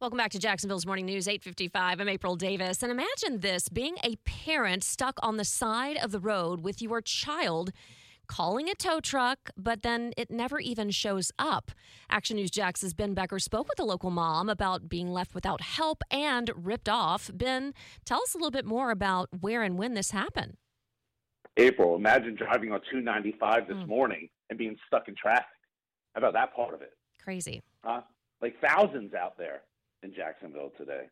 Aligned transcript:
Welcome 0.00 0.16
back 0.16 0.30
to 0.30 0.38
Jacksonville's 0.38 0.86
Morning 0.86 1.04
News 1.04 1.28
855. 1.28 2.00
I'm 2.00 2.08
April 2.08 2.34
Davis. 2.34 2.82
And 2.82 2.90
imagine 2.90 3.40
this 3.40 3.68
being 3.68 3.96
a 4.02 4.16
parent 4.24 4.82
stuck 4.82 5.18
on 5.22 5.36
the 5.36 5.44
side 5.44 5.98
of 5.98 6.10
the 6.10 6.18
road 6.20 6.62
with 6.62 6.80
your 6.80 7.02
child 7.02 7.70
calling 8.26 8.70
a 8.70 8.74
tow 8.74 9.00
truck, 9.00 9.50
but 9.58 9.82
then 9.82 10.14
it 10.16 10.30
never 10.30 10.58
even 10.58 10.88
shows 10.90 11.30
up. 11.38 11.70
Action 12.08 12.36
News 12.36 12.50
Jax's 12.50 12.94
Ben 12.94 13.12
Becker 13.12 13.38
spoke 13.38 13.68
with 13.68 13.78
a 13.78 13.84
local 13.84 14.08
mom 14.10 14.48
about 14.48 14.88
being 14.88 15.10
left 15.12 15.34
without 15.34 15.60
help 15.60 16.02
and 16.10 16.50
ripped 16.54 16.88
off. 16.88 17.30
Ben, 17.34 17.74
tell 18.06 18.22
us 18.22 18.32
a 18.34 18.38
little 18.38 18.50
bit 18.52 18.64
more 18.64 18.90
about 18.92 19.28
where 19.40 19.62
and 19.62 19.76
when 19.76 19.92
this 19.92 20.12
happened. 20.12 20.56
April, 21.58 21.94
imagine 21.94 22.36
driving 22.36 22.72
on 22.72 22.80
295 22.90 23.66
this 23.68 23.76
Mm. 23.76 23.86
morning 23.88 24.30
and 24.48 24.58
being 24.58 24.78
stuck 24.86 25.08
in 25.08 25.14
traffic. 25.14 25.44
How 26.14 26.20
about 26.20 26.32
that 26.32 26.54
part 26.54 26.72
of 26.72 26.80
it? 26.80 26.96
Crazy. 27.22 27.60
Huh? 27.84 28.00
Like 28.40 28.58
thousands 28.62 29.12
out 29.12 29.36
there 29.36 29.62
in 30.02 30.14
Jacksonville 30.14 30.72
today. 30.76 31.04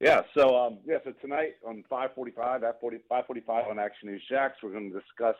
Yeah, 0.00 0.22
so 0.34 0.56
um, 0.56 0.78
yeah, 0.86 0.96
so 1.04 1.12
tonight 1.20 1.54
on 1.66 1.84
545, 1.90 2.64
at 2.64 2.80
40, 2.80 2.98
545 3.08 3.66
on 3.70 3.78
Action 3.78 4.08
News 4.08 4.22
Jax, 4.28 4.56
we're 4.62 4.70
going 4.72 4.90
to 4.90 4.98
discuss 4.98 5.36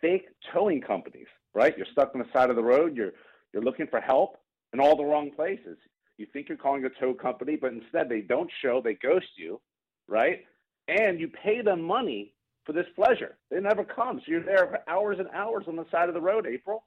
fake 0.00 0.26
towing 0.52 0.80
companies, 0.80 1.26
right? 1.54 1.74
You're 1.76 1.86
stuck 1.90 2.10
on 2.14 2.20
the 2.20 2.28
side 2.32 2.50
of 2.50 2.56
the 2.56 2.62
road, 2.62 2.96
you're 2.96 3.12
you're 3.52 3.62
looking 3.62 3.86
for 3.86 4.00
help 4.00 4.36
in 4.72 4.80
all 4.80 4.96
the 4.96 5.04
wrong 5.04 5.30
places. 5.30 5.76
You 6.18 6.26
think 6.32 6.48
you're 6.48 6.58
calling 6.58 6.84
a 6.84 6.90
tow 7.00 7.14
company, 7.14 7.56
but 7.56 7.72
instead 7.72 8.08
they 8.08 8.20
don't 8.20 8.50
show, 8.62 8.80
they 8.82 8.94
ghost 8.94 9.26
you, 9.36 9.60
right? 10.08 10.44
And 10.88 11.20
you 11.20 11.28
pay 11.28 11.62
them 11.62 11.82
money 11.82 12.34
for 12.64 12.72
this 12.72 12.86
pleasure. 12.94 13.36
They 13.50 13.60
never 13.60 13.84
come. 13.84 14.18
So 14.18 14.24
you're 14.30 14.44
there 14.44 14.66
for 14.68 14.78
hours 14.88 15.18
and 15.18 15.28
hours 15.34 15.64
on 15.68 15.76
the 15.76 15.84
side 15.90 16.08
of 16.08 16.14
the 16.14 16.20
road, 16.20 16.46
April. 16.46 16.84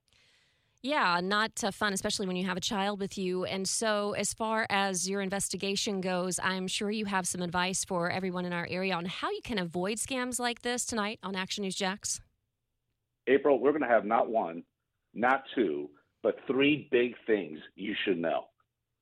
Yeah, 0.86 1.20
not 1.20 1.64
uh, 1.64 1.72
fun, 1.72 1.94
especially 1.94 2.28
when 2.28 2.36
you 2.36 2.46
have 2.46 2.58
a 2.58 2.62
child 2.62 3.00
with 3.00 3.18
you. 3.18 3.44
And 3.44 3.68
so, 3.68 4.12
as 4.12 4.36
far 4.36 4.68
as 4.70 5.10
your 5.10 5.22
investigation 5.22 6.00
goes, 6.00 6.40
I'm 6.44 6.68
sure 6.68 6.92
you 6.92 7.06
have 7.06 7.28
some 7.28 7.42
advice 7.42 7.84
for 7.84 8.12
everyone 8.12 8.46
in 8.46 8.54
our 8.54 8.68
area 8.70 8.94
on 8.94 9.06
how 9.06 9.32
you 9.32 9.40
can 9.44 9.58
avoid 9.58 9.98
scams 9.98 10.40
like 10.40 10.62
this 10.62 10.86
tonight 10.86 11.18
on 11.24 11.36
Action 11.36 11.64
News 11.64 11.74
Jax. 11.74 12.22
April, 13.26 13.60
we're 13.60 13.72
going 13.72 13.82
to 13.82 13.88
have 13.88 14.06
not 14.06 14.30
one, 14.30 14.62
not 15.16 15.42
two, 15.56 15.90
but 16.22 16.36
three 16.46 16.88
big 16.92 17.16
things 17.26 17.58
you 17.76 17.96
should 18.06 18.20
know. 18.20 18.44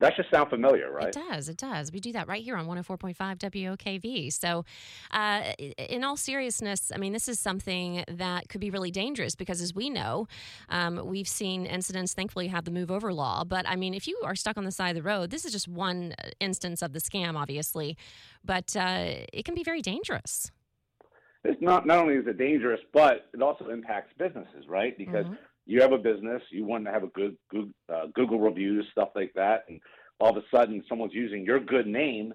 That 0.03 0.17
should 0.17 0.25
sound 0.29 0.49
familiar, 0.49 0.91
right? 0.91 1.07
It 1.07 1.13
does. 1.29 1.47
It 1.47 1.55
does. 1.55 1.93
We 1.93 2.01
do 2.01 2.11
that 2.11 2.27
right 2.27 2.43
here 2.43 2.57
on 2.57 2.67
104.5 2.67 3.15
WOKV. 3.15 4.33
So, 4.33 4.65
uh, 5.11 5.43
in 5.77 6.03
all 6.03 6.17
seriousness, 6.17 6.91
I 6.93 6.97
mean, 6.97 7.13
this 7.13 7.29
is 7.29 7.39
something 7.39 8.03
that 8.09 8.49
could 8.49 8.59
be 8.59 8.69
really 8.69 8.91
dangerous 8.91 9.33
because, 9.33 9.61
as 9.61 9.73
we 9.73 9.89
know, 9.89 10.27
um, 10.67 10.99
we've 11.05 11.27
seen 11.27 11.65
incidents, 11.65 12.13
thankfully, 12.13 12.47
have 12.49 12.65
the 12.65 12.71
move 12.71 12.91
over 12.91 13.13
law. 13.13 13.45
But 13.45 13.65
I 13.65 13.77
mean, 13.77 13.93
if 13.93 14.05
you 14.05 14.19
are 14.25 14.35
stuck 14.35 14.57
on 14.57 14.65
the 14.65 14.73
side 14.73 14.89
of 14.89 14.95
the 14.95 15.03
road, 15.03 15.29
this 15.29 15.45
is 15.45 15.53
just 15.53 15.69
one 15.69 16.15
instance 16.41 16.81
of 16.81 16.91
the 16.91 16.99
scam, 16.99 17.37
obviously, 17.37 17.95
but 18.43 18.75
uh, 18.75 19.05
it 19.31 19.45
can 19.45 19.55
be 19.55 19.63
very 19.63 19.81
dangerous. 19.81 20.51
It's 21.45 21.61
not 21.61 21.85
not 21.85 21.99
only 21.99 22.15
is 22.15 22.27
it 22.27 22.37
dangerous, 22.37 22.81
but 22.91 23.29
it 23.33 23.41
also 23.41 23.69
impacts 23.69 24.11
businesses, 24.17 24.67
right? 24.67 24.97
Because 24.97 25.27
Mhm. 25.27 25.37
You 25.65 25.81
have 25.81 25.91
a 25.91 25.97
business, 25.97 26.41
you 26.49 26.65
want 26.65 26.85
to 26.85 26.91
have 26.91 27.03
a 27.03 27.07
good 27.07 27.37
Google, 27.49 27.73
uh, 27.93 28.07
Google 28.13 28.39
reviews, 28.39 28.85
stuff 28.91 29.09
like 29.15 29.33
that, 29.35 29.65
and 29.69 29.79
all 30.19 30.29
of 30.29 30.37
a 30.37 30.43
sudden 30.55 30.83
someone's 30.87 31.13
using 31.13 31.45
your 31.45 31.59
good 31.59 31.87
name 31.87 32.33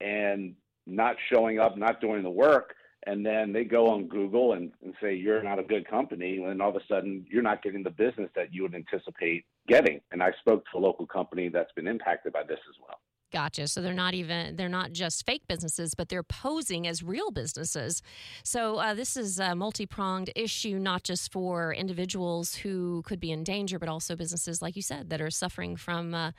and 0.00 0.54
not 0.86 1.16
showing 1.32 1.58
up, 1.58 1.78
not 1.78 2.00
doing 2.00 2.22
the 2.22 2.30
work, 2.30 2.74
and 3.06 3.24
then 3.24 3.52
they 3.52 3.64
go 3.64 3.88
on 3.88 4.08
Google 4.08 4.54
and, 4.54 4.72
and 4.82 4.94
say 5.00 5.14
you're 5.14 5.42
not 5.42 5.58
a 5.58 5.62
good 5.62 5.88
company, 5.88 6.42
and 6.42 6.60
all 6.60 6.70
of 6.70 6.76
a 6.76 6.86
sudden 6.88 7.24
you're 7.28 7.42
not 7.42 7.62
getting 7.62 7.82
the 7.82 7.90
business 7.90 8.30
that 8.34 8.52
you 8.52 8.62
would 8.62 8.74
anticipate 8.74 9.44
getting. 9.68 10.00
And 10.10 10.22
I 10.22 10.32
spoke 10.40 10.64
to 10.72 10.78
a 10.78 10.80
local 10.80 11.06
company 11.06 11.48
that's 11.48 11.72
been 11.72 11.86
impacted 11.86 12.32
by 12.32 12.42
this 12.42 12.60
as 12.68 12.76
well. 12.80 12.98
Gotcha. 13.34 13.66
So 13.66 13.82
they're 13.82 13.92
not 13.92 14.14
even 14.14 14.54
they're 14.54 14.68
not 14.68 14.92
just 14.92 15.26
fake 15.26 15.42
businesses, 15.48 15.96
but 15.96 16.08
they're 16.08 16.22
posing 16.22 16.86
as 16.86 17.02
real 17.02 17.32
businesses. 17.32 18.00
So 18.44 18.76
uh, 18.76 18.94
this 18.94 19.16
is 19.16 19.40
a 19.40 19.56
multi 19.56 19.86
pronged 19.86 20.30
issue, 20.36 20.78
not 20.78 21.02
just 21.02 21.32
for 21.32 21.74
individuals 21.74 22.54
who 22.54 23.02
could 23.02 23.18
be 23.18 23.32
in 23.32 23.42
danger, 23.42 23.80
but 23.80 23.88
also 23.88 24.14
businesses, 24.14 24.62
like 24.62 24.76
you 24.76 24.82
said, 24.82 25.10
that 25.10 25.20
are 25.20 25.30
suffering 25.30 25.74
from. 25.74 26.14
Uh, 26.14 26.30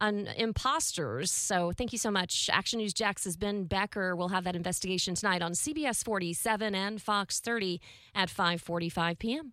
imposters. 0.00 1.30
So 1.30 1.70
thank 1.70 1.92
you 1.92 1.98
so 1.98 2.10
much. 2.10 2.50
Action 2.52 2.80
News 2.80 2.92
Jax's 2.92 3.36
Ben 3.36 3.66
Becker 3.66 4.16
We'll 4.16 4.30
have 4.30 4.42
that 4.42 4.56
investigation 4.56 5.14
tonight 5.14 5.42
on 5.42 5.52
CBS 5.52 6.04
47 6.04 6.74
and 6.74 7.00
Fox 7.00 7.38
30 7.38 7.80
at 8.12 8.28
5:45 8.28 9.18
p.m. 9.20 9.52